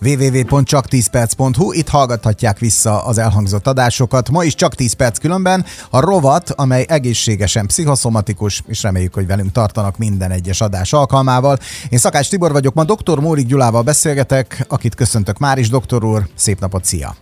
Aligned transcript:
www.csak10perc.hu, 0.00 1.72
itt 1.72 1.88
hallgathatják 1.88 2.58
vissza 2.58 3.04
az 3.04 3.18
elhangzott 3.18 3.66
adásokat. 3.66 4.30
Ma 4.30 4.44
is 4.44 4.54
csak 4.54 4.74
10 4.74 4.92
perc 4.92 5.18
különben 5.18 5.64
a 5.90 6.00
rovat, 6.00 6.50
amely 6.50 6.84
egészségesen 6.88 7.66
pszichoszomatikus, 7.66 8.62
és 8.66 8.82
reméljük, 8.82 9.14
hogy 9.14 9.26
velünk 9.26 9.52
tartanak 9.52 9.98
minden 9.98 10.30
egyes 10.30 10.60
adás 10.60 10.92
alkalmával. 10.92 11.58
Én 11.88 11.98
Szakács 11.98 12.28
Tibor 12.28 12.52
vagyok, 12.52 12.74
ma 12.74 12.84
dr. 12.84 13.18
Mórik 13.18 13.46
Gyulával 13.46 13.82
beszélgetek, 13.82 14.64
akit 14.68 14.94
köszöntök 14.94 15.38
már 15.38 15.58
is, 15.58 15.68
doktor 15.68 16.04
úr, 16.04 16.28
szép 16.34 16.60
napot, 16.60 16.84
szia! 16.84 17.16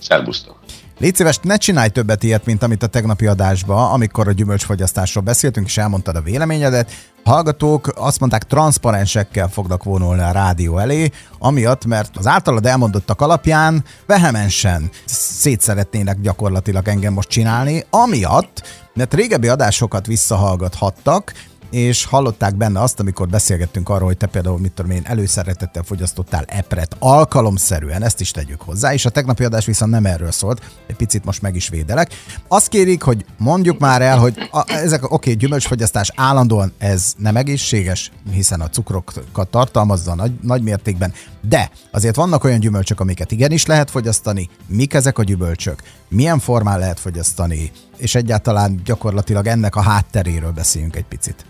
Szerbusztok! 0.00 0.56
Légy 0.98 1.14
szíves, 1.14 1.38
ne 1.42 1.56
csinálj 1.56 1.88
többet 1.88 2.22
ilyet, 2.22 2.44
mint 2.44 2.62
amit 2.62 2.82
a 2.82 2.86
tegnapi 2.86 3.26
adásban, 3.26 3.92
amikor 3.92 4.28
a 4.28 4.32
gyümölcsfogyasztásról 4.32 5.24
beszéltünk, 5.24 5.66
és 5.66 5.78
elmondtad 5.78 6.16
a 6.16 6.20
véleményedet. 6.20 6.90
A 7.24 7.30
hallgatók 7.30 7.92
azt 7.94 8.20
mondták, 8.20 8.44
transzparensekkel 8.44 9.48
fognak 9.48 9.84
vonulni 9.84 10.22
a 10.22 10.30
rádió 10.30 10.78
elé, 10.78 11.10
amiatt, 11.38 11.84
mert 11.84 12.16
az 12.16 12.26
általad 12.26 12.66
elmondottak 12.66 13.20
alapján 13.20 13.84
vehemensen 14.06 14.90
szétszeretnének 15.04 16.20
gyakorlatilag 16.20 16.88
engem 16.88 17.12
most 17.12 17.28
csinálni, 17.28 17.84
amiatt, 17.90 18.62
mert 18.94 19.14
régebbi 19.14 19.48
adásokat 19.48 20.06
visszahallgathattak, 20.06 21.32
és 21.70 22.04
hallották 22.04 22.56
benne 22.56 22.80
azt, 22.80 23.00
amikor 23.00 23.28
beszélgettünk 23.28 23.88
arról, 23.88 24.06
hogy 24.06 24.16
te 24.16 24.26
például, 24.26 24.58
mit 24.58 24.72
tudom 24.72 24.90
én, 24.90 25.02
előszeretettel 25.04 25.82
fogyasztottál 25.82 26.44
epret 26.46 26.96
alkalomszerűen, 26.98 28.02
ezt 28.02 28.20
is 28.20 28.30
tegyük 28.30 28.60
hozzá, 28.60 28.92
és 28.92 29.04
a 29.04 29.10
tegnapi 29.10 29.44
adás 29.44 29.66
viszont 29.66 29.90
nem 29.90 30.06
erről 30.06 30.30
szólt, 30.30 30.62
egy 30.86 30.96
picit 30.96 31.24
most 31.24 31.42
meg 31.42 31.54
is 31.54 31.68
védelek. 31.68 32.14
Azt 32.48 32.68
kérik, 32.68 33.02
hogy 33.02 33.24
mondjuk 33.38 33.78
már 33.78 34.02
el, 34.02 34.18
hogy 34.18 34.48
a, 34.50 34.64
ezek, 34.72 35.04
oké, 35.04 35.14
okay, 35.14 35.34
gyümölcsfogyasztás 35.34 36.12
állandóan 36.14 36.72
ez 36.78 37.14
nem 37.18 37.36
egészséges, 37.36 38.12
hiszen 38.30 38.60
a 38.60 38.68
cukrokat 38.68 39.48
tartalmazza 39.50 40.14
nagy, 40.14 40.32
nagy 40.42 40.62
mértékben, 40.62 41.12
de 41.40 41.70
azért 41.90 42.16
vannak 42.16 42.44
olyan 42.44 42.60
gyümölcsök, 42.60 43.00
amiket 43.00 43.32
igenis 43.32 43.66
lehet 43.66 43.90
fogyasztani, 43.90 44.48
mik 44.66 44.94
ezek 44.94 45.18
a 45.18 45.22
gyümölcsök, 45.22 45.82
milyen 46.08 46.38
formán 46.38 46.78
lehet 46.78 47.00
fogyasztani, 47.00 47.70
és 47.96 48.14
egyáltalán 48.14 48.80
gyakorlatilag 48.84 49.46
ennek 49.46 49.76
a 49.76 49.80
hátteréről 49.80 50.52
beszéljünk 50.52 50.96
egy 50.96 51.04
picit. 51.04 51.44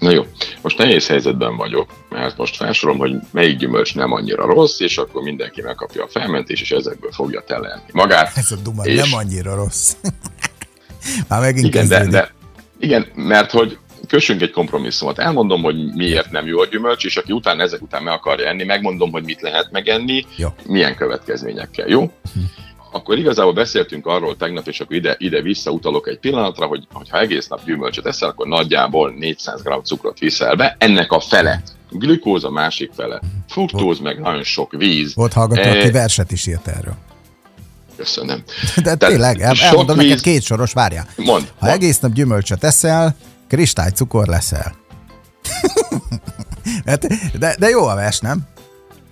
Na 0.00 0.10
jó, 0.10 0.26
most 0.62 0.78
nehéz 0.78 1.06
helyzetben 1.06 1.56
vagyok, 1.56 1.90
mert 2.08 2.36
most 2.36 2.56
felsorom, 2.56 2.98
hogy 2.98 3.14
melyik 3.30 3.56
gyümölcs 3.58 3.94
nem 3.94 4.12
annyira 4.12 4.46
rossz, 4.46 4.80
és 4.80 4.98
akkor 4.98 5.22
mindenki 5.22 5.62
megkapja 5.62 6.02
a 6.04 6.08
felmentés, 6.08 6.60
és 6.60 6.70
ezekből 6.70 7.12
fogja 7.12 7.40
telenni 7.40 7.82
magát. 7.92 8.32
Ez 8.36 8.50
a 8.50 8.56
duma, 8.56 8.84
és... 8.84 8.96
nem 8.96 9.18
annyira 9.18 9.54
rossz. 9.54 9.92
Már 11.28 11.40
megint 11.40 11.66
igen, 11.66 11.88
de, 11.88 12.06
de, 12.06 12.34
igen, 12.78 13.06
mert 13.14 13.50
hogy 13.50 13.78
kössünk 14.08 14.40
egy 14.40 14.50
kompromisszumot. 14.50 15.18
Elmondom, 15.18 15.62
hogy 15.62 15.94
miért 15.94 16.30
nem 16.30 16.46
jó 16.46 16.60
a 16.60 16.66
gyümölcs, 16.66 17.04
és 17.04 17.16
aki 17.16 17.32
utána 17.32 17.62
ezek 17.62 17.82
után 17.82 18.02
meg 18.02 18.12
akarja 18.12 18.46
enni, 18.46 18.64
megmondom, 18.64 19.10
hogy 19.10 19.24
mit 19.24 19.40
lehet 19.40 19.70
megenni, 19.70 20.26
jó. 20.36 20.48
milyen 20.66 20.96
következményekkel, 20.96 21.88
jó? 21.88 22.00
Uh-huh 22.00 22.68
akkor 22.92 23.18
igazából 23.18 23.52
beszéltünk 23.52 24.06
arról 24.06 24.36
tegnap, 24.36 24.66
és 24.66 24.80
akkor 24.80 24.96
ide, 24.96 25.14
ide 25.18 25.42
visszautalok 25.42 26.08
egy 26.08 26.18
pillanatra, 26.18 26.66
hogy 26.66 26.86
ha 27.08 27.20
egész 27.20 27.48
nap 27.48 27.64
gyümölcsöt 27.64 28.06
eszel, 28.06 28.28
akkor 28.28 28.46
nagyjából 28.46 29.12
400 29.18 29.62
g 29.62 29.84
cukrot 29.84 30.18
viszel 30.18 30.54
be, 30.54 30.76
ennek 30.78 31.12
a 31.12 31.20
fele. 31.20 31.62
Glükóz 31.90 32.44
a 32.44 32.50
másik 32.50 32.90
fele. 32.92 33.20
Fruktóz 33.48 33.98
meg 33.98 34.20
nagyon 34.20 34.42
sok 34.42 34.72
víz. 34.72 35.14
Volt 35.14 35.32
hallgató, 35.32 35.68
e... 35.68 35.78
aki 35.78 35.90
verset 35.90 36.32
is 36.32 36.46
írt 36.46 36.66
erről. 36.68 36.96
Köszönöm. 37.96 38.42
De 38.82 38.94
tényleg, 38.94 39.40
el, 39.40 39.54
elmondom 39.60 39.96
víz... 39.96 40.06
neked 40.06 40.22
két 40.22 40.42
soros, 40.42 40.72
várjál. 40.72 41.06
Mond, 41.16 41.52
ha 41.58 41.66
mond. 41.66 41.72
egész 41.72 41.98
nap 41.98 42.12
gyümölcsöt 42.12 42.64
eszel, 42.64 43.16
kristálycukor 43.48 44.26
leszel. 44.26 44.74
Hát, 46.86 47.06
de, 47.38 47.56
de 47.58 47.68
jó 47.68 47.86
a 47.86 47.94
vers, 47.94 48.20
nem? 48.20 48.48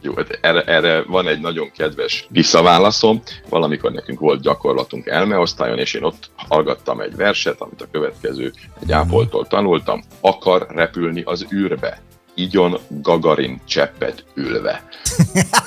Jó, 0.01 0.15
hát 0.17 0.39
erre, 0.41 0.63
erre 0.63 1.03
van 1.03 1.29
egy 1.29 1.41
nagyon 1.41 1.71
kedves 1.77 2.27
visszaválaszom. 2.31 3.23
Valamikor 3.49 3.93
nekünk 3.93 4.21
volt 4.21 4.41
gyakorlatunk 4.41 5.07
elmeosztályon, 5.07 5.79
és 5.79 5.95
én 5.95 6.03
ott 6.03 6.31
hallgattam 6.37 7.01
egy 7.01 7.17
verset, 7.17 7.61
amit 7.61 7.83
a 7.83 7.87
következő 7.91 8.53
egy 8.83 8.93
ápoltól 8.93 9.47
tanultam. 9.47 10.03
Akar 10.21 10.67
repülni 10.71 11.23
az 11.25 11.47
űrbe, 11.53 12.01
igyon 12.35 12.79
Gagarin 12.89 13.61
cseppet 13.67 14.25
ülve. 14.35 14.83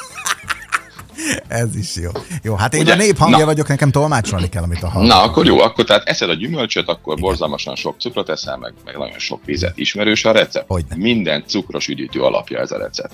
Ez 1.47 1.75
is 1.75 1.95
jó. 1.95 2.09
Jó, 2.43 2.55
hát 2.55 2.73
én 2.73 2.81
Ugye? 2.81 2.93
a 2.93 2.95
nép 2.95 3.17
hangja 3.17 3.37
Na. 3.37 3.45
vagyok, 3.45 3.67
nekem 3.67 3.91
tolmácsolni 3.91 4.49
kell, 4.49 4.63
amit 4.63 4.83
a 4.83 4.89
hallom. 4.89 5.07
Na, 5.07 5.21
akkor 5.21 5.45
jó, 5.45 5.59
akkor 5.59 5.83
tehát 5.83 6.07
eszed 6.07 6.29
a 6.29 6.33
gyümölcsöt, 6.33 6.87
akkor 6.87 7.13
Igen. 7.13 7.25
borzalmasan 7.25 7.75
sok 7.75 7.99
cukrot 7.99 8.29
eszel, 8.29 8.57
meg, 8.57 8.73
meg 8.85 8.97
nagyon 8.97 9.19
sok 9.19 9.45
vizet. 9.45 9.77
Ismerős 9.77 10.25
a 10.25 10.31
recept? 10.31 10.65
Hogyne. 10.67 10.95
Minden 10.95 11.43
cukros 11.47 11.87
üdítő 11.87 12.21
alapja 12.21 12.59
ez 12.59 12.71
a 12.71 12.77
recept 12.77 13.13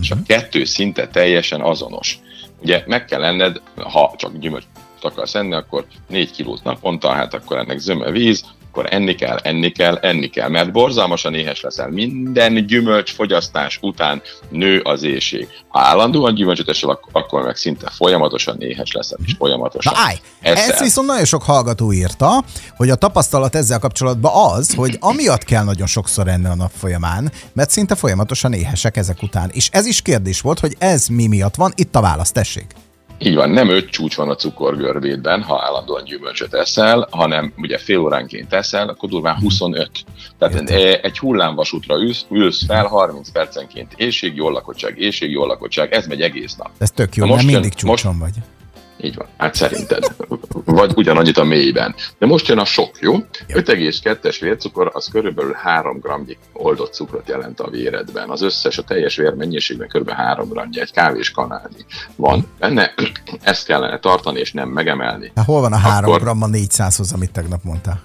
és 0.00 0.10
a 0.10 0.16
kettő 0.26 0.64
szinte 0.64 1.08
teljesen 1.08 1.60
azonos. 1.60 2.18
Ugye 2.62 2.82
meg 2.86 3.04
kell 3.04 3.20
lenned, 3.20 3.60
ha 3.76 4.14
csak 4.16 4.38
gyümölcs 4.38 4.64
akarsz 5.04 5.34
enni, 5.34 5.54
akkor 5.54 5.84
4 6.08 6.30
kilót 6.30 6.64
naponta, 6.64 7.08
hát 7.08 7.34
akkor 7.34 7.56
ennek 7.58 7.78
zöme 7.78 8.10
víz, 8.10 8.44
akkor 8.74 8.92
enni 8.92 9.14
kell, 9.14 9.36
enni 9.36 9.72
kell, 9.72 9.96
enni 9.96 10.28
kell, 10.28 10.48
mert 10.48 10.72
borzalmasan 10.72 11.34
éhes 11.34 11.60
leszel. 11.60 11.88
Minden 11.88 12.66
gyümölcs 12.66 13.12
fogyasztás 13.12 13.78
után 13.82 14.22
nő 14.48 14.80
az 14.80 15.02
éjség. 15.02 15.48
Ha 15.68 15.80
állandóan 15.80 16.34
gyümölcsöt 16.34 16.68
esel, 16.68 17.00
akkor 17.12 17.42
meg 17.42 17.56
szinte 17.56 17.90
folyamatosan 17.90 18.60
éhes 18.60 18.92
leszel, 18.92 19.18
és 19.26 19.34
folyamatosan 19.38 19.92
Na 19.96 20.00
állj, 20.04 20.16
eszel. 20.40 20.70
ezt 20.70 20.80
viszont 20.80 21.06
nagyon 21.06 21.24
sok 21.24 21.42
hallgató 21.42 21.92
írta, 21.92 22.44
hogy 22.76 22.90
a 22.90 22.94
tapasztalat 22.94 23.54
ezzel 23.54 23.78
kapcsolatban 23.78 24.32
az, 24.52 24.74
hogy 24.74 24.96
amiatt 25.00 25.44
kell 25.44 25.64
nagyon 25.64 25.86
sokszor 25.86 26.28
enni 26.28 26.46
a 26.46 26.54
nap 26.54 26.72
folyamán, 26.76 27.32
mert 27.52 27.70
szinte 27.70 27.94
folyamatosan 27.94 28.52
éhesek 28.52 28.96
ezek 28.96 29.22
után. 29.22 29.50
És 29.52 29.68
ez 29.72 29.86
is 29.86 30.02
kérdés 30.02 30.40
volt, 30.40 30.60
hogy 30.60 30.76
ez 30.78 31.06
mi 31.06 31.26
miatt 31.26 31.54
van, 31.54 31.72
itt 31.76 31.96
a 31.96 32.00
válasz, 32.00 32.32
tessék. 32.32 32.66
Így 33.18 33.34
van, 33.34 33.50
nem 33.50 33.68
öt 33.68 33.90
csúcs 33.90 34.16
van 34.16 34.30
a 34.30 34.34
cukorgörbédben, 34.34 35.42
ha 35.42 35.62
állandóan 35.64 36.04
gyümölcsöt 36.04 36.54
eszel, 36.54 37.08
hanem 37.10 37.52
ugye 37.56 37.78
fél 37.78 37.98
óránként 37.98 38.52
eszel, 38.52 38.88
akkor 38.88 39.08
durván 39.08 39.38
25. 39.38 39.90
Tehát 40.38 40.70
Értem. 40.70 41.00
egy 41.02 41.18
hullámvasútra 41.18 41.96
ülsz, 41.96 42.24
ülsz 42.30 42.64
fel 42.66 42.86
30 42.86 43.30
percenként, 43.30 43.92
éjség, 43.96 44.36
jól 44.36 44.52
lakottság, 44.52 44.98
éjség, 44.98 45.30
jól 45.30 45.46
lakottság, 45.46 45.92
ez 45.92 46.06
megy 46.06 46.20
egész 46.20 46.54
nap. 46.54 46.70
Ez 46.78 46.90
tök 46.90 47.16
jó, 47.16 47.26
most 47.26 47.46
mindig 47.46 47.74
csúcson 47.74 48.16
most, 48.16 48.34
vagy. 48.34 48.42
Így 49.00 49.14
van, 49.14 49.26
hát 49.36 49.54
szerinted. 49.54 50.04
Vagy 50.64 50.92
ugyanannyit 50.96 51.38
a 51.38 51.44
mélyben. 51.44 51.94
De 52.18 52.26
most 52.26 52.48
jön 52.48 52.58
a 52.58 52.64
sok, 52.64 52.90
jó? 53.00 53.12
jó. 53.12 53.18
5,2-es 53.48 54.36
vércukor 54.40 54.90
az 54.92 55.08
körülbelül 55.08 55.52
3 55.52 55.98
g 55.98 56.36
oldott 56.52 56.92
cukrot 56.92 57.28
jelent 57.28 57.60
a 57.60 57.70
véredben. 57.70 58.30
Az 58.30 58.42
összes, 58.42 58.78
a 58.78 58.82
teljes 58.82 59.16
vér 59.16 59.34
mennyiségben 59.34 59.88
kb. 59.88 60.10
3 60.10 60.48
g 60.48 60.78
egy 60.78 60.92
kávés 60.92 61.30
kanálnyi 61.30 61.84
van 62.16 62.46
benne. 62.58 62.94
Ezt 63.42 63.66
kellene 63.66 63.98
tartani 63.98 64.40
és 64.40 64.52
nem 64.52 64.68
megemelni. 64.68 65.32
Hát 65.34 65.44
hol 65.44 65.60
van 65.60 65.72
a 65.72 65.76
3 65.76 66.12
Akkor... 66.12 66.22
g 66.22 66.26
a 66.26 66.46
400-hoz, 66.46 67.12
amit 67.12 67.32
tegnap 67.32 67.62
mondtál? 67.62 68.02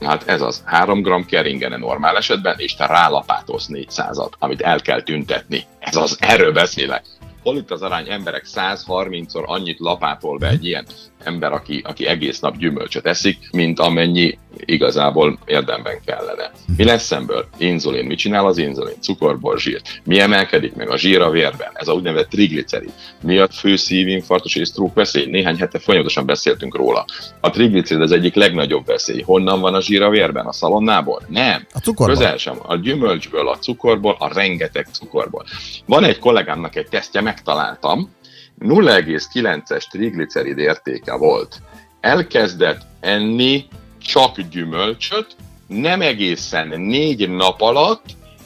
Hát 0.00 0.28
ez 0.28 0.40
az, 0.40 0.62
3 0.64 1.02
g 1.02 1.26
keringene 1.26 1.76
normál 1.76 2.16
esetben, 2.16 2.54
és 2.58 2.74
te 2.74 2.86
rálapátolsz 2.86 3.68
400-at, 3.68 4.30
amit 4.38 4.60
el 4.60 4.80
kell 4.80 5.02
tüntetni. 5.02 5.64
Ez 5.78 5.96
az, 5.96 6.16
erről 6.20 6.52
beszélek 6.52 7.02
hol 7.42 7.56
itt 7.56 7.70
az 7.70 7.82
arány 7.82 8.10
emberek 8.10 8.44
130-szor 8.46 9.44
annyit 9.44 9.78
lapátol 9.78 10.38
be 10.38 10.48
egy 10.48 10.64
ilyen 10.64 10.86
ember, 11.24 11.52
aki, 11.52 11.82
aki 11.84 12.06
egész 12.06 12.40
nap 12.40 12.56
gyümölcsöt 12.56 13.06
eszik, 13.06 13.38
mint 13.52 13.78
amennyi 13.78 14.38
igazából 14.64 15.38
érdemben 15.44 16.00
kellene. 16.04 16.50
Mi 16.76 16.84
lesz 16.84 17.04
szemből? 17.04 17.46
Inzulin. 17.58 18.06
Mit 18.06 18.18
csinál 18.18 18.46
az 18.46 18.58
inzulin? 18.58 18.94
Cukorból 19.00 19.58
zsír. 19.58 19.80
Mi 20.04 20.20
emelkedik 20.20 20.74
meg 20.74 20.90
a 20.90 20.96
zsír 20.96 21.20
a 21.20 21.30
vérben? 21.30 21.70
Ez 21.72 21.88
a 21.88 21.92
úgynevezett 21.92 22.28
triglicerid. 22.28 22.92
Mi 23.22 23.38
a 23.38 23.48
fő 23.48 23.76
szívinfarktus 23.76 24.54
és 24.54 24.68
stroke 24.68 24.92
veszély? 24.94 25.26
Néhány 25.26 25.58
hete 25.58 25.78
folyamatosan 25.78 26.26
beszéltünk 26.26 26.76
róla. 26.76 27.04
A 27.40 27.50
triglicerid 27.50 28.02
az 28.02 28.12
egyik 28.12 28.34
legnagyobb 28.34 28.86
veszély. 28.86 29.20
Honnan 29.20 29.60
van 29.60 29.74
a 29.74 29.80
zsír 29.80 30.02
a 30.02 30.10
vérben? 30.10 30.46
A 30.46 30.52
szalonnából? 30.52 31.22
Nem. 31.28 31.66
A 31.72 31.78
cukorból. 31.78 32.16
Közel 32.16 32.36
sem. 32.36 32.56
A 32.62 32.76
gyümölcsből, 32.76 33.48
a 33.48 33.58
cukorból, 33.58 34.16
a 34.18 34.34
rengeteg 34.34 34.86
cukorból. 34.92 35.44
Van 35.86 36.04
egy 36.04 36.18
kollégámnak 36.18 36.76
egy 36.76 36.88
tesztje, 36.88 37.20
megtaláltam, 37.20 38.10
0,9-es 38.60 39.90
triglicerid 39.90 40.58
értéke 40.58 41.14
volt. 41.14 41.62
Elkezdett 42.00 42.80
enni 43.00 43.64
csak 43.98 44.40
gyümölcsöt, 44.40 45.36
nem 45.66 46.00
egészen 46.00 46.80
négy 46.80 47.30
nap 47.30 47.60
alatt 47.60 48.04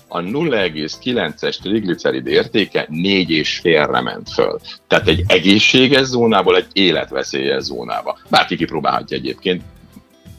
a 0.09 0.21
0,9-es 0.21 1.61
triglicerid 1.63 2.27
értéke 2.27 2.87
négy 2.89 3.31
és 3.31 3.59
félre 3.59 4.01
ment 4.01 4.31
föl. 4.31 4.61
Tehát 4.89 5.09
egy 5.09 5.25
egészséges 5.27 6.07
zónából 6.07 6.57
egy 6.57 6.67
életveszélyes 6.73 7.63
zónába. 7.63 8.19
Bárki 8.31 8.57
kipróbálhatja 8.57 9.17
egyébként, 9.17 9.63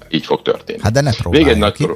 így 0.10 0.26
fog 0.26 0.42
történni. 0.42 0.80
Hát 0.82 0.92
de 0.92 1.02
ne 1.02 1.12
Még 1.30 1.48
egy 1.48 1.58
nagy 1.58 1.88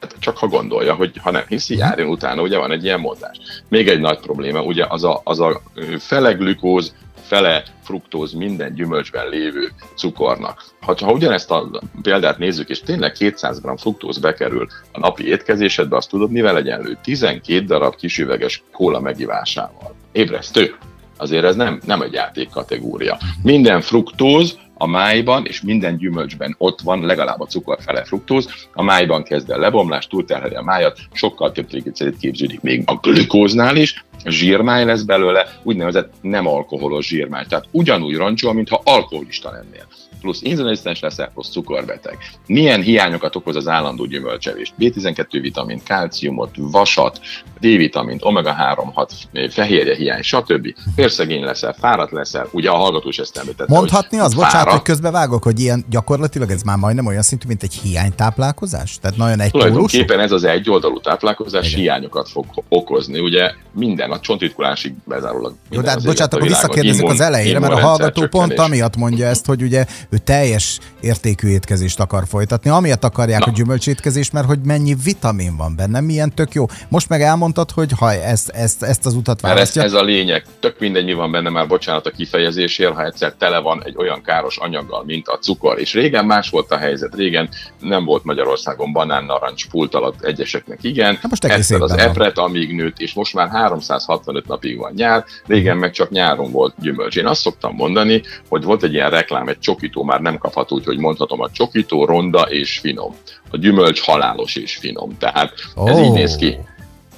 Hát 0.00 0.14
csak 0.18 0.36
ha 0.36 0.46
gondolja, 0.46 0.94
hogy 0.94 1.12
ha 1.22 1.30
nem 1.30 1.42
hiszi, 1.48 1.76
járjon 1.76 2.08
utána, 2.08 2.42
ugye 2.42 2.58
van 2.58 2.70
egy 2.70 2.84
ilyen 2.84 3.00
mondás. 3.00 3.38
Még 3.68 3.88
egy 3.88 4.00
nagy 4.00 4.18
probléma, 4.18 4.62
ugye 4.62 4.84
az 4.88 5.04
a, 5.04 5.20
az 5.24 5.40
a 5.40 5.62
fele 5.98 6.32
glükóz, 6.32 6.94
fele 7.28 7.62
fruktóz 7.82 8.32
minden 8.32 8.74
gyümölcsben 8.74 9.28
lévő 9.28 9.70
cukornak. 9.96 10.64
Ha, 10.80 10.94
ha 11.00 11.12
ugyanezt 11.12 11.50
a 11.50 11.70
példát 12.02 12.38
nézzük, 12.38 12.68
és 12.68 12.80
tényleg 12.80 13.12
200 13.12 13.60
g 13.60 13.78
fruktóz 13.78 14.18
bekerül 14.18 14.66
a 14.92 14.98
napi 14.98 15.26
étkezésedbe, 15.28 15.96
azt 15.96 16.10
tudod, 16.10 16.30
mivel 16.30 16.56
egyenlő? 16.56 16.98
12 17.02 17.64
darab 17.64 17.96
kisüveges 17.96 18.62
kóla 18.72 19.00
megivásával. 19.00 19.94
Ébresztő. 20.12 20.74
Azért 21.18 21.44
ez 21.44 21.56
nem, 21.56 21.80
nem 21.86 22.02
egy 22.02 22.12
játék 22.12 22.48
kategória. 22.50 23.18
Minden 23.42 23.80
fruktóz 23.80 24.58
a 24.74 24.86
májban, 24.86 25.46
és 25.46 25.62
minden 25.62 25.96
gyümölcsben 25.96 26.54
ott 26.58 26.80
van 26.80 27.06
legalább 27.06 27.40
a 27.40 27.46
cukor 27.46 27.78
fele 27.80 28.04
fruktóz, 28.04 28.48
a 28.72 28.82
májban 28.82 29.22
kezd 29.22 29.50
el 29.50 29.58
lebomlás, 29.58 30.06
túlterheli 30.06 30.54
a 30.54 30.62
májat, 30.62 30.98
sokkal 31.12 31.52
több 31.52 31.66
triglicerid 31.66 32.18
képződik 32.18 32.60
még 32.60 32.82
a 32.86 32.94
glükóznál 32.94 33.76
is, 33.76 34.04
zsírmáj 34.24 34.84
lesz 34.84 35.02
belőle, 35.02 35.46
úgynevezett 35.62 36.12
nem 36.20 36.46
alkoholos 36.46 37.06
zsírmáj. 37.06 37.44
Tehát 37.48 37.68
ugyanúgy 37.70 38.16
roncsol, 38.16 38.52
mintha 38.52 38.82
alkoholista 38.84 39.50
lennél 39.50 39.86
plusz 40.20 40.42
inzulinrezisztens 40.42 41.00
leszel, 41.00 41.30
plusz 41.34 41.50
cukorbeteg. 41.50 42.18
Milyen 42.46 42.82
hiányokat 42.82 43.36
okoz 43.36 43.56
az 43.56 43.68
állandó 43.68 44.04
gyümölcsevés? 44.04 44.72
B12 44.78 45.38
vitamin, 45.40 45.82
kálciumot, 45.84 46.50
vasat, 46.56 47.20
D-vitamint, 47.60 48.20
omega-3, 48.24 48.92
6, 48.94 49.12
fehérje 49.50 49.94
hiány, 49.94 50.22
stb. 50.22 50.74
Vérszegény 50.94 51.42
leszel, 51.44 51.72
fáradt 51.72 52.12
leszel, 52.12 52.48
ugye 52.50 52.70
a 52.70 52.76
hallgató 52.76 53.08
is 53.08 53.18
ezt 53.18 53.36
említette. 53.36 53.74
Mondhatni 53.74 54.18
az, 54.18 54.34
bocsánat, 54.34 54.72
hogy 54.72 54.82
közbevágok, 54.82 55.42
hogy 55.42 55.60
ilyen 55.60 55.84
gyakorlatilag 55.90 56.50
ez 56.50 56.62
már 56.62 56.76
majdnem 56.76 57.06
olyan 57.06 57.22
szintű, 57.22 57.48
mint 57.48 57.62
egy 57.62 57.74
hiánytáplálkozás? 57.74 58.98
Tehát 59.00 59.16
nagyon 59.16 59.40
egy 59.40 59.50
Tulajdonképpen 59.50 60.20
ez 60.20 60.32
az 60.32 60.44
egyoldalú 60.44 61.00
táplálkozás 61.00 61.66
Igen. 61.66 61.80
hiányokat 61.80 62.28
fog 62.28 62.46
okozni, 62.68 63.18
ugye 63.18 63.52
minden, 63.72 64.10
a 64.10 64.20
csontritkulásig 64.20 64.94
bezárólag. 65.04 65.54
Jó, 65.70 65.80
de 65.80 65.90
hát 65.90 66.04
bocsánat, 66.04 66.34
akkor 66.34 66.46
visszakérdezik 66.46 67.08
az 67.08 67.20
elejére, 67.20 67.58
mert 67.58 67.72
a 67.72 67.80
hallgató 67.80 68.26
pont 68.26 68.58
amiatt 68.58 68.96
mondja 68.96 69.26
ezt, 69.26 69.46
hogy 69.46 69.62
ugye 69.62 69.86
ő 70.10 70.18
teljes 70.18 70.78
értékű 71.00 71.48
étkezést 71.48 72.00
akar 72.00 72.26
folytatni. 72.26 72.70
Amiatt 72.70 73.04
akarják 73.04 73.40
Na. 73.40 73.46
a 73.46 73.54
gyümölcsétkezést, 73.54 74.32
mert 74.32 74.46
hogy 74.46 74.58
mennyi 74.64 74.94
vitamin 75.04 75.56
van 75.56 75.76
benne, 75.76 76.00
milyen 76.00 76.34
tök 76.34 76.52
jó. 76.52 76.66
Most 76.88 77.08
meg 77.08 77.22
elmondtad, 77.22 77.70
hogy 77.70 77.92
ha 77.98 78.12
ezt, 78.12 78.48
ezt, 78.48 78.82
ezt 78.82 79.06
az 79.06 79.14
utat 79.14 79.40
választja. 79.40 79.82
Ez, 79.82 79.92
ez 79.92 80.00
a 80.00 80.02
lényeg. 80.02 80.44
Tök 80.60 80.78
mindegy, 80.78 81.04
mi 81.04 81.12
van 81.12 81.30
benne, 81.30 81.50
már 81.50 81.66
bocsánat 81.66 82.06
a 82.06 82.10
kifejezésért, 82.10 82.94
ha 82.94 83.04
egyszer 83.04 83.32
tele 83.38 83.58
van 83.58 83.82
egy 83.84 83.96
olyan 83.96 84.22
káros 84.22 84.56
anyaggal, 84.56 85.04
mint 85.04 85.28
a 85.28 85.38
cukor. 85.38 85.78
És 85.78 85.92
régen 85.92 86.24
más 86.24 86.50
volt 86.50 86.70
a 86.70 86.76
helyzet. 86.76 87.14
Régen 87.14 87.48
nem 87.80 88.04
volt 88.04 88.24
Magyarországon 88.24 88.92
banán, 88.92 89.24
narancs, 89.24 89.68
pult 89.68 89.94
alatt 89.94 90.22
egyeseknek 90.22 90.78
igen. 90.82 91.14
Hát 91.14 91.28
most 91.30 91.44
Ezt 91.44 91.72
az 91.72 91.90
van. 91.90 91.98
epret, 91.98 92.38
amíg 92.38 92.74
nőtt, 92.74 92.98
és 92.98 93.12
most 93.12 93.34
már 93.34 93.48
365 93.48 94.46
napig 94.46 94.78
van 94.78 94.92
nyár. 94.96 95.24
Régen 95.46 95.76
meg 95.76 95.90
csak 95.90 96.10
nyáron 96.10 96.50
volt 96.50 96.74
gyümölcs. 96.80 97.16
Én 97.16 97.26
azt 97.26 97.40
szoktam 97.40 97.74
mondani, 97.74 98.22
hogy 98.48 98.62
volt 98.64 98.82
egy 98.82 98.92
ilyen 98.92 99.10
reklám, 99.10 99.48
egy 99.48 99.58
csokító 99.98 100.04
már 100.04 100.20
nem 100.20 100.38
kaphat 100.38 100.72
úgy, 100.72 100.84
hogy 100.84 100.98
mondhatom, 100.98 101.40
a 101.40 101.50
csokító 101.50 102.04
ronda 102.04 102.42
és 102.42 102.78
finom. 102.78 103.14
A 103.50 103.56
gyümölcs 103.56 104.00
halálos 104.00 104.56
és 104.56 104.76
finom. 104.76 105.16
Tehát 105.18 105.52
oh. 105.74 105.90
ez 105.90 105.98
így 105.98 106.12
néz 106.12 106.36
ki. 106.36 106.58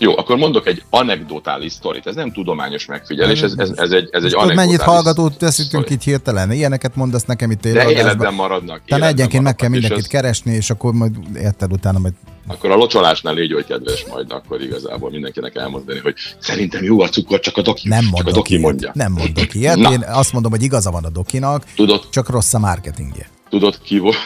Jó, 0.03 0.19
akkor 0.19 0.37
mondok 0.37 0.67
egy 0.67 0.83
anekdotális 0.91 1.73
sztorit. 1.73 2.07
Ez 2.07 2.15
nem 2.15 2.33
tudományos 2.33 2.87
megfigyelés, 2.87 3.43
ez, 3.43 3.55
ez, 3.57 3.71
ez 3.77 3.91
egy, 3.91 4.09
ez 4.13 4.25
egy 4.25 4.35
anekdotális 4.35 4.55
mennyit 4.55 4.81
hallgatót 4.81 5.39
teszítünk 5.39 5.91
itt 5.91 6.03
hirtelen? 6.03 6.53
Ilyeneket 6.53 6.97
mondasz 6.97 7.25
nekem 7.25 7.51
itt 7.51 7.61
De 7.61 7.91
életben 7.91 8.35
maradnak. 8.35 8.81
Tehát 8.87 9.13
egyenként 9.13 9.43
meg 9.43 9.57
kell 9.57 9.69
mindenkit 9.69 9.99
az... 9.99 10.07
keresni, 10.07 10.53
és 10.53 10.71
akkor 10.71 10.93
majd 10.93 11.13
érted 11.37 11.73
utána 11.73 11.99
majd 11.99 12.13
akkor 12.47 12.71
a 12.71 12.75
locsolásnál 12.75 13.35
légy 13.35 13.53
hogy 13.53 13.65
kedves 13.65 14.07
majd, 14.11 14.33
akkor 14.33 14.63
igazából 14.63 15.11
mindenkinek 15.11 15.57
elmondani, 15.57 15.99
hogy 15.99 16.15
szerintem 16.39 16.85
jó 16.85 17.01
a 17.01 17.09
cukor, 17.09 17.41
csak 17.41 17.57
a 17.57 17.63
doki, 17.63 17.89
nem 17.89 18.05
csak 18.15 18.27
a 18.27 18.31
doki 18.31 18.59
mondja. 18.59 18.91
Nem 18.95 19.13
mondok 19.13 19.55
ilyet, 19.61 19.77
Na. 19.77 19.93
én 19.93 20.05
azt 20.09 20.33
mondom, 20.33 20.51
hogy 20.51 20.63
igaza 20.63 20.91
van 20.91 21.05
a 21.05 21.11
dokinak, 21.11 21.65
Tudod, 21.75 22.09
csak 22.11 22.29
rossz 22.29 22.55
a 22.55 22.59
marketingje. 22.59 23.29
Tudod 23.51 23.79
ki 23.83 23.99
volt, 23.99 24.17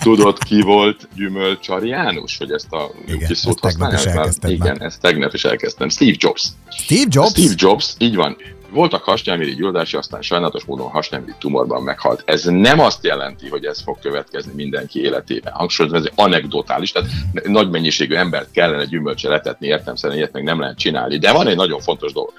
tudod 0.00 0.38
ki 0.38 0.60
volt 0.60 1.08
Gyümölcsari 1.14 1.88
János, 1.88 2.38
hogy 2.38 2.50
ezt 2.50 2.72
a 2.72 2.90
Igen, 3.06 3.28
kis 3.28 3.38
szót 3.38 3.60
használják? 3.60 4.34
Igen, 4.46 4.82
ezt 4.82 5.00
tegnap 5.00 5.34
is 5.34 5.44
elkezdtem. 5.44 5.88
Steve 5.88 6.16
Jobs. 6.18 6.46
Steve 6.70 7.06
Jobs? 7.10 7.28
Steve 7.28 7.54
Jobs, 7.56 7.94
így 7.98 8.14
van. 8.14 8.36
Voltak 8.70 9.02
hasnyálmiri 9.02 9.54
gyulladási, 9.54 9.96
aztán 9.96 10.22
sajnálatos 10.22 10.64
módon 10.64 10.88
hasnyálmiri 10.88 11.32
tumorban 11.38 11.82
meghalt. 11.82 12.22
Ez 12.26 12.44
nem 12.44 12.80
azt 12.80 13.04
jelenti, 13.04 13.48
hogy 13.48 13.64
ez 13.64 13.82
fog 13.82 13.98
következni 13.98 14.52
mindenki 14.54 15.00
életében. 15.00 15.52
Hangsúlyozom, 15.52 15.98
ez 15.98 16.12
anekdotális, 16.14 16.92
tehát 16.92 17.08
nagy 17.44 17.70
mennyiségű 17.70 18.14
embert 18.14 18.50
kellene 18.50 18.84
gyümölcsre 18.84 19.28
letetni, 19.28 19.66
értem 19.66 19.96
szerint 19.96 20.18
ilyet 20.18 20.32
meg 20.32 20.42
nem 20.42 20.60
lehet 20.60 20.78
csinálni. 20.78 21.18
De 21.18 21.32
van 21.32 21.46
egy 21.46 21.56
nagyon 21.56 21.80
fontos 21.80 22.12
dolog. 22.12 22.32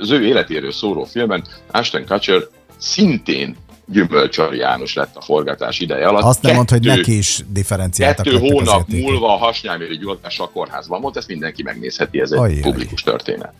Az 0.00 0.10
ő 0.10 0.26
életéről 0.26 0.72
szóló 0.72 1.04
filmben 1.04 1.44
Ashton 1.70 2.04
Kutcher 2.06 2.42
szintén 2.78 3.56
Gyümölcsari 3.90 4.56
János 4.56 4.94
lett 4.94 5.16
a 5.16 5.20
forgatás 5.20 5.80
ideje 5.80 6.06
alatt. 6.06 6.22
Azt 6.22 6.42
nem 6.42 6.54
mondta, 6.54 6.74
hogy 6.74 6.84
neki 6.84 7.16
is 7.16 7.44
differenciáltak. 7.48 8.24
Kettő 8.24 8.38
hónap 8.38 8.88
múlva 8.88 9.34
a 9.34 9.36
hasnyálméri 9.36 9.96
gyulladás 9.96 10.38
a 10.38 10.50
kórházban 10.52 11.00
volt, 11.00 11.16
ezt 11.16 11.28
mindenki 11.28 11.62
megnézheti, 11.62 12.20
ez 12.20 12.30
egy 12.30 12.38
Ajjaj. 12.38 12.60
publikus 12.60 13.02
történet. 13.02 13.52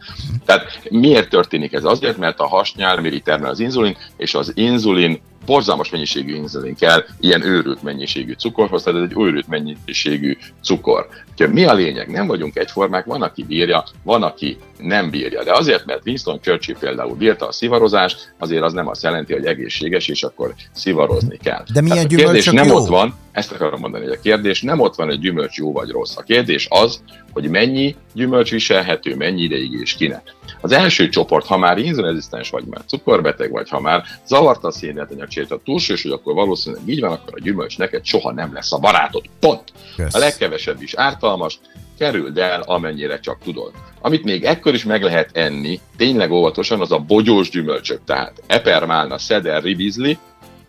Tehát 0.45 0.81
miért 0.91 1.29
történik 1.29 1.73
ez? 1.73 1.85
Azért, 1.85 2.17
mert 2.17 2.41
a 2.41 2.47
hasnyálméri 2.47 3.21
termel 3.21 3.51
az 3.51 3.61
inzulin, 3.61 3.97
és 4.17 4.35
az 4.35 4.53
inzulin 4.55 5.21
borzalmas 5.47 5.91
mennyiségű 5.91 6.35
inzulin 6.35 6.75
kell 6.75 7.05
ilyen 7.21 7.43
őrült 7.43 7.83
mennyiségű 7.83 8.33
cukorhoz, 8.33 8.83
tehát 8.83 9.01
ez 9.01 9.09
egy 9.11 9.17
őrült 9.19 9.49
mennyiségű 9.49 10.37
cukor. 10.63 11.09
Úgyhogy 11.31 11.53
mi 11.53 11.65
a 11.65 11.75
lényeg? 11.75 12.11
Nem 12.11 12.27
vagyunk 12.27 12.57
egyformák, 12.57 13.05
van, 13.05 13.23
aki 13.23 13.45
bírja, 13.45 13.85
van, 14.03 14.23
aki 14.23 14.59
nem 14.79 15.11
bírja. 15.11 15.45
De 15.45 15.53
azért, 15.53 15.87
mert 15.87 16.07
Winston 16.07 16.41
Churchill 16.41 16.77
például 16.79 17.15
bírta 17.15 17.47
a 17.47 17.53
szivarozást, 17.53 18.35
azért 18.39 18.63
az 18.63 18.73
nem 18.73 18.89
azt 18.89 19.03
jelenti, 19.03 19.33
hogy 19.33 19.45
egészséges, 19.45 20.09
és 20.09 20.23
akkor 20.23 20.55
szivarozni 20.73 21.37
kell. 21.37 21.65
De 21.73 21.81
milyen 21.81 22.09
kérdés 22.09 22.45
nem 22.45 22.67
jó? 22.67 22.75
ott 22.75 22.89
van, 22.89 23.15
ezt 23.39 23.53
akarom 23.53 23.81
mondani, 23.81 24.05
hogy 24.05 24.13
a 24.13 24.21
kérdés 24.21 24.63
nem 24.63 24.81
ott 24.81 24.95
van, 24.95 25.07
hogy 25.07 25.19
gyümölcs 25.19 25.57
jó 25.57 25.73
vagy 25.73 25.91
rossz. 25.91 26.17
A 26.17 26.23
kérdés 26.23 26.67
az, 26.71 27.03
hogy 27.33 27.49
mennyi 27.49 27.97
gyümölcs 28.15 28.51
viselhető, 28.51 29.17
mennyi 29.17 29.43
ideig 29.43 29.73
és 29.73 29.95
kinek. 29.95 30.35
Az 30.61 30.73
első 30.73 31.09
csoport, 31.09 31.47
ha 31.47 31.59
már 31.59 31.79
inzulinrezisztens 31.79 32.51
vagy, 32.51 32.65
már 32.65 32.81
cukorbeteg 32.87 33.51
vagy, 33.51 33.69
ha 33.69 33.81
már 33.81 34.05
zavart 34.27 34.65
a 34.65 34.71
szénhelyetanyagcsét, 34.71 35.51
a 35.51 35.61
túlsős, 35.65 36.03
hogy 36.03 36.13
akkor 36.13 36.35
valószínűleg 36.35 36.89
így 36.89 37.01
van, 37.01 37.11
akkor 37.11 37.33
a 37.35 37.43
gyümölcs 37.43 37.79
neked 37.79 38.05
soha 38.05 38.33
nem 38.33 38.53
lesz 38.53 38.73
a 38.73 38.79
barátod. 38.79 39.25
Pont. 39.41 39.73
Yes. 39.97 40.15
A 40.15 40.19
legkevesebb 40.19 40.83
is 40.83 40.95
ártalmas, 40.95 41.59
kerüld 41.99 42.39
el, 42.39 42.61
amennyire 42.61 43.21
csak 43.21 43.39
tudod. 43.45 43.73
Amit 44.01 44.25
még 44.25 44.45
ekkor 44.45 44.75
is 44.75 44.85
meg 44.85 45.03
lehet 45.03 45.31
enni, 45.33 45.81
tényleg 45.97 46.31
óvatosan, 46.31 46.81
az 46.81 46.93
a 46.93 46.99
bogyós 46.99 47.51
gyümölcsök, 47.51 48.01
tehát 48.05 48.43
epermálna, 48.47 49.19
szeder, 49.19 49.63
ribizli, 49.63 50.19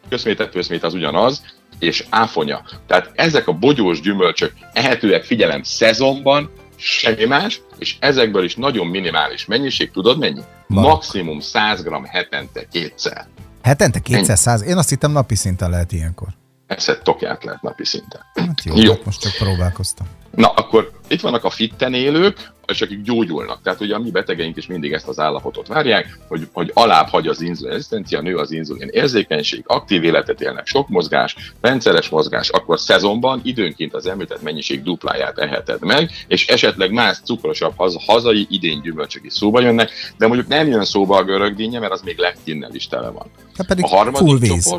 közmétett 0.10 0.52
közmét 0.52 0.84
az 0.84 0.94
ugyanaz, 0.94 1.44
és 1.80 2.06
áfonya. 2.10 2.62
Tehát 2.88 3.12
ezek 3.16 3.48
a 3.48 3.54
bogyós 3.54 4.02
gyümölcsök 4.02 4.54
ehetőek, 4.74 5.24
figyelem, 5.24 5.64
szezonban, 5.64 6.52
semmi 6.76 7.26
más, 7.26 7.62
és 7.78 7.96
ezekből 8.00 8.44
is 8.44 8.56
nagyon 8.56 8.88
minimális 8.88 9.46
mennyiség, 9.46 9.92
tudod 9.92 10.20
mennyi? 10.20 10.42
Marok. 10.68 10.90
Maximum 10.90 11.40
100 11.40 11.84
g 11.84 12.08
hetente 12.08 12.68
kétszer. 12.72 13.28
Hetente 13.62 14.00
kétszer 14.00 14.38
100? 14.38 14.62
Én 14.62 14.78
azt 14.78 14.90
hittem 14.90 15.12
napi 15.12 15.36
szinten 15.36 15.70
lehet 15.70 15.92
ilyenkor. 15.92 16.28
Eszed 16.68 17.02
tokját 17.02 17.44
lehet 17.44 17.62
napi 17.62 17.86
szinten. 17.86 18.22
Hát 18.34 18.64
jó, 18.64 18.76
jó. 18.76 18.94
most 19.04 19.22
csak 19.22 19.32
próbálkoztam. 19.40 20.08
Na, 20.36 20.48
akkor 20.48 20.92
itt 21.08 21.22
vannak 21.22 21.44
a 21.44 21.50
fitten 21.50 21.94
élők, 21.94 22.52
és 22.70 22.82
akik 22.82 23.02
gyógyulnak. 23.02 23.62
Tehát 23.64 23.82
ugye 23.82 23.96
a 23.96 24.00
mi 24.00 24.12
betegeink 24.12 24.58
is 24.58 24.68
mindig 24.68 24.92
ezt 24.92 25.08
az 25.08 25.20
állapotot 25.20 25.68
várják, 25.68 26.20
hogy, 26.28 26.48
hogy 26.52 26.72
alább 26.74 27.08
hagy 27.08 27.28
az 27.28 27.42
inzulin 27.42 27.72
rezisztencia, 27.72 28.22
nő 28.22 28.36
az 28.36 28.52
inzulin 28.52 28.88
érzékenység, 28.92 29.64
aktív 29.68 30.04
életet 30.04 30.42
élnek, 30.42 30.68
sok 30.68 30.88
mozgás, 30.88 31.36
rendszeres 31.62 32.10
mozgás, 32.10 32.50
akkor 32.50 32.80
szezonban 32.80 33.42
időnként 33.44 33.94
az 33.94 34.06
említett 34.06 34.42
mennyiség 34.42 34.84
dupláját 34.84 35.38
eheted 35.38 35.82
meg, 35.82 36.12
és 36.28 36.48
esetleg 36.48 36.92
más 36.92 37.18
cukrosabb 37.24 37.74
haz, 37.76 38.06
hazai 38.06 38.48
idén 38.50 38.82
gyümölcsök 38.82 39.26
is 39.26 39.34
szóba 39.34 39.62
jönnek, 39.62 39.92
de 40.18 40.28
mondjuk 40.28 40.48
nem 40.48 40.68
jön 40.68 40.86
szóba 40.86 41.18
a 41.18 41.24
görögdínje, 41.24 41.80
mert 41.80 41.92
az 41.92 42.02
még 42.02 42.18
lektinnel 42.18 42.74
is 42.74 42.88
tele 42.88 43.10
van. 43.10 43.26
Hát 43.58 43.68
pedig 43.68 43.84
a 43.84 43.88
harmadik 43.88 44.28
full 44.28 44.38
víz. 44.40 44.76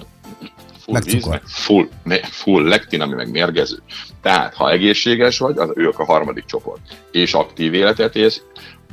Full 0.90 1.02
meg 1.02 1.12
víz, 1.12 1.24
meg 1.24 1.42
full, 1.44 1.88
full 2.22 2.68
lektin, 2.68 3.00
ami 3.00 3.14
meg 3.14 3.30
mérgező. 3.30 3.76
Tehát, 4.22 4.54
ha 4.54 4.70
egészséges 4.70 5.38
vagy, 5.38 5.58
az 5.58 5.70
ők 5.74 5.98
a 5.98 6.04
harmadik 6.04 6.44
csoport, 6.44 6.80
és 7.10 7.34
aktív 7.34 7.74
életet 7.74 8.16
élsz, 8.16 8.42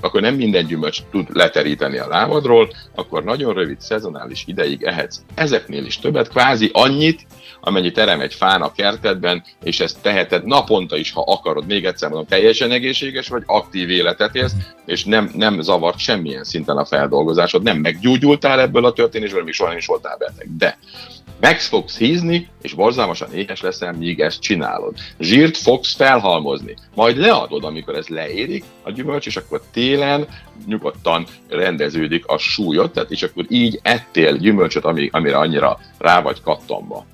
akkor 0.01 0.21
nem 0.21 0.35
minden 0.35 0.65
gyümölcs 0.65 0.99
tud 1.11 1.27
leteríteni 1.33 1.97
a 1.97 2.07
lábadról, 2.07 2.69
akkor 2.95 3.23
nagyon 3.23 3.53
rövid 3.53 3.81
szezonális 3.81 4.43
ideig 4.47 4.83
ehetsz 4.83 5.21
ezeknél 5.35 5.85
is 5.85 5.99
többet, 5.99 6.29
kvázi 6.29 6.69
annyit, 6.73 7.25
amennyi 7.61 7.91
terem 7.91 8.21
egy 8.21 8.33
fán 8.33 8.61
a 8.61 8.71
kertedben, 8.71 9.43
és 9.63 9.79
ezt 9.79 10.01
teheted 10.01 10.45
naponta 10.45 10.97
is, 10.97 11.11
ha 11.11 11.21
akarod. 11.21 11.65
Még 11.65 11.85
egyszer 11.85 12.09
mondom, 12.09 12.27
teljesen 12.27 12.71
egészséges 12.71 13.27
vagy, 13.27 13.43
aktív 13.45 13.89
életet 13.89 14.35
élsz, 14.35 14.53
és 14.85 15.05
nem, 15.05 15.31
nem 15.33 15.61
zavart 15.61 15.97
semmilyen 15.97 16.43
szinten 16.43 16.77
a 16.77 16.85
feldolgozásod, 16.85 17.63
nem 17.63 17.77
meggyógyultál 17.77 18.59
ebből 18.59 18.85
a 18.85 18.93
történésből, 18.93 19.43
még 19.43 19.53
soha 19.53 19.69
nem 19.69 19.77
is 19.77 19.85
voltál 19.85 20.17
beteg. 20.17 20.57
De 20.57 20.77
meg 21.39 21.59
fogsz 21.59 21.97
hízni, 21.97 22.49
és 22.61 22.73
borzalmasan 22.73 23.33
éhes 23.33 23.61
leszel, 23.61 23.93
míg 23.93 24.19
ezt 24.19 24.39
csinálod. 24.39 24.95
Zsírt 25.19 25.57
fogsz 25.57 25.95
felhalmozni, 25.95 26.75
majd 26.95 27.17
leadod, 27.17 27.63
amikor 27.63 27.95
ez 27.95 28.07
leérik 28.07 28.63
a 28.83 28.91
gyümölcs, 28.91 29.25
és 29.25 29.35
akkor 29.35 29.61
télen 29.71 30.27
nyugodtan 30.65 31.25
rendeződik 31.49 32.25
a 32.25 32.37
súlyod, 32.37 32.91
tehát 32.91 33.11
és 33.11 33.23
akkor 33.23 33.45
így 33.49 33.79
ettél 33.81 34.37
gyümölcsöt, 34.37 34.85
amire 35.11 35.37
annyira 35.37 35.79
rá 35.97 36.21
vagy 36.21 36.41
kattomba. 36.41 37.05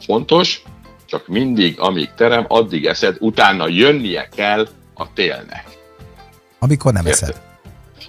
Fontos, 0.00 0.62
csak 1.06 1.28
mindig, 1.28 1.80
amíg 1.80 2.10
terem, 2.16 2.44
addig 2.48 2.86
eszed, 2.86 3.16
utána 3.20 3.68
jönnie 3.68 4.28
kell 4.28 4.68
a 4.94 5.12
télnek. 5.12 5.64
Amikor 6.58 6.92
nem 6.92 7.06
Érted? 7.06 7.28
eszed. 7.28 7.45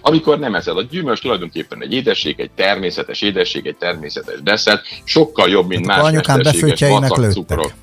Amikor 0.07 0.39
nem 0.39 0.55
ezzel. 0.55 0.77
A 0.77 0.81
gyümölcs 0.81 1.21
tulajdonképpen 1.21 1.81
egy 1.81 1.93
édesség, 1.93 2.39
egy 2.39 2.51
természetes 2.55 3.21
édesség, 3.21 3.65
egy 3.65 3.75
természetes 3.75 4.41
desszert, 4.41 4.85
sokkal 5.03 5.49
jobb, 5.49 5.67
mint 5.67 5.85
Tehát 5.85 6.11
más 6.11 6.25
mesterséges 6.25 7.33
cukrok. 7.33 7.73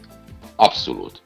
Abszolút. 0.57 1.23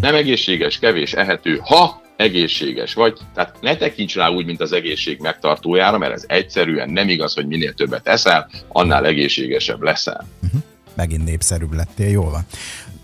Nem 0.00 0.14
egészséges, 0.14 0.78
kevés 0.78 1.12
ehető, 1.12 1.60
ha 1.62 2.00
egészséges 2.16 2.94
vagy. 2.94 3.18
Tehát 3.34 3.54
ne 3.60 3.76
tekints 3.76 4.14
rá 4.14 4.28
úgy, 4.28 4.46
mint 4.46 4.60
az 4.60 4.72
egészség 4.72 5.20
megtartójára, 5.20 5.98
mert 5.98 6.12
ez 6.12 6.24
egyszerűen 6.26 6.90
nem 6.90 7.08
igaz, 7.08 7.34
hogy 7.34 7.46
minél 7.46 7.74
többet 7.74 8.08
eszel, 8.08 8.50
annál 8.68 9.06
egészségesebb 9.06 9.82
leszel. 9.82 10.26
Uh-huh. 10.42 10.60
Megint 10.94 11.24
népszerűbb 11.24 11.72
lettél, 11.72 12.08
jól 12.08 12.30
van. 12.30 12.46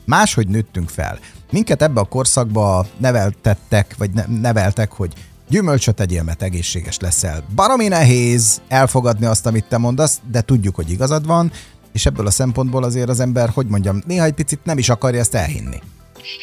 Máshogy 0.05 0.49
nőttünk 0.49 0.89
fel. 0.89 1.19
Minket 1.51 1.83
ebbe 1.83 2.01
a 2.01 2.05
korszakba 2.05 2.87
neveltettek, 2.97 3.95
vagy 3.99 4.11
ne- 4.11 4.41
neveltek, 4.41 4.93
hogy 4.93 5.13
gyümölcsöt 5.53 6.01
egyél, 6.01 6.23
mert 6.23 6.43
egészséges 6.43 6.99
leszel. 6.99 7.45
Baromi 7.55 7.89
nehéz 7.89 8.61
elfogadni 8.69 9.27
azt, 9.27 9.47
amit 9.47 9.65
te 9.65 9.79
mondasz, 9.79 10.21
de 10.31 10.41
tudjuk, 10.41 10.75
hogy 10.75 10.91
igazad 10.91 11.27
van, 11.27 11.53
és 11.93 12.07
ebből 12.07 12.27
a 12.27 12.31
szempontból 12.31 12.85
azért 12.85 13.09
az 13.09 13.21
ember, 13.21 13.49
hogy 13.49 13.67
mondjam, 13.67 14.03
néha 14.07 14.25
egy 14.25 14.33
picit 14.33 14.65
nem 14.65 14.79
is 14.79 14.89
akarja 14.89 15.21
ezt 15.21 15.35
elhinni. 15.35 15.83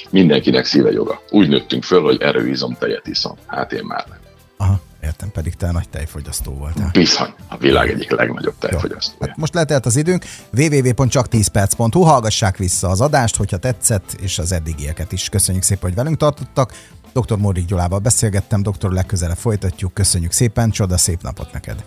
Mindenkinek 0.10 0.66
szíve 0.66 0.92
joga. 0.92 1.22
Úgy 1.30 1.48
nőttünk 1.48 1.84
föl, 1.84 2.02
hogy 2.02 2.22
erőizom 2.22 2.76
tejet 2.80 3.08
iszom. 3.08 3.36
Hát 3.46 3.72
én 3.72 3.84
már 3.86 4.06
nem. 4.10 4.18
Aha, 4.58 4.80
értem, 5.04 5.32
pedig 5.32 5.56
te 5.56 5.72
nagy 5.72 5.90
tejfogyasztó 5.90 6.54
voltál. 6.54 6.90
Bizony, 6.92 7.34
a 7.48 7.58
világ 7.58 7.90
egyik 7.90 8.12
legnagyobb 8.12 8.56
tejfogyasztója. 8.60 9.30
Hát 9.30 9.38
most 9.38 9.54
letelt 9.54 9.86
az 9.86 9.96
időnk, 9.96 10.26
www.csak10perc.hu, 10.54 12.02
hallgassák 12.02 12.58
vissza 12.58 12.90
az 12.90 13.02
adást, 13.02 13.36
hogyha 13.36 13.58
tetszett, 13.58 14.16
és 14.22 14.40
az 14.40 14.52
eddigieket 14.52 15.12
is. 15.12 15.30
Köszönjük 15.30 15.64
szépen, 15.64 15.84
hogy 15.84 15.96
velünk 15.96 16.18
tartottak. 16.18 16.74
Dr. 17.14 17.38
Mórik 17.38 17.66
Gyulával 17.66 18.00
beszélgettem, 18.00 18.64
doktor 18.64 18.92
legközelebb 18.92 19.38
folytatjuk. 19.38 19.94
Köszönjük 19.94 20.32
szépen, 20.32 20.70
csoda 20.70 20.98
szép 20.98 21.22
napot 21.22 21.54
neked! 21.54 21.84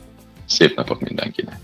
Szép 0.47 0.77
napot 0.77 1.01
mindenkinek! 1.01 1.59